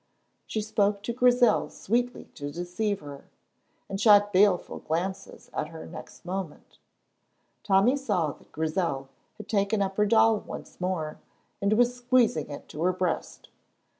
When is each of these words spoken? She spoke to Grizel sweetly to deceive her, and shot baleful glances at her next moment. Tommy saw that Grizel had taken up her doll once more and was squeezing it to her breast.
She 0.47 0.63
spoke 0.63 1.03
to 1.03 1.13
Grizel 1.13 1.69
sweetly 1.69 2.25
to 2.33 2.49
deceive 2.51 3.01
her, 3.01 3.25
and 3.87 4.01
shot 4.01 4.33
baleful 4.33 4.79
glances 4.79 5.51
at 5.53 5.67
her 5.67 5.85
next 5.85 6.25
moment. 6.25 6.79
Tommy 7.61 7.95
saw 7.95 8.31
that 8.31 8.51
Grizel 8.51 9.09
had 9.37 9.47
taken 9.47 9.79
up 9.79 9.97
her 9.97 10.07
doll 10.07 10.39
once 10.39 10.81
more 10.81 11.19
and 11.61 11.73
was 11.73 11.93
squeezing 11.95 12.49
it 12.49 12.67
to 12.69 12.81
her 12.81 12.93
breast. 12.93 13.49